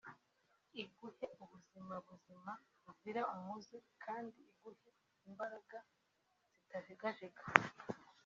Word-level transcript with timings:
iguhe 0.81 1.25
ubuzima 1.43 1.95
buzima 2.07 2.51
buzira 2.83 3.21
umuze 3.35 3.77
kandi 4.03 4.37
iguhe 4.51 4.89
imbaraga 5.27 5.77
zitajegajega 6.55 7.43